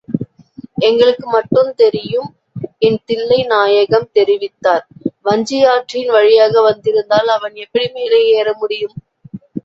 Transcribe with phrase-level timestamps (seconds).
[0.79, 2.29] எங்களுக்குமட்டுத் தெரியும்
[2.79, 4.85] என் தில்லைநாயகம் தெரிவித்தார்.
[5.23, 8.95] வஞ்சியாற்றின் வழியாக வந்திருந்தால் அவன் எப்படி மேலே ஏற முடியும்?